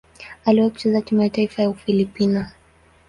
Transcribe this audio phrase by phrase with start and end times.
[0.45, 2.47] Aliwahi kucheza timu ya taifa ya Ufilipino.